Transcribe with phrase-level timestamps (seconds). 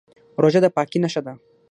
[0.41, 1.33] روژه د پاکۍ نښه ده.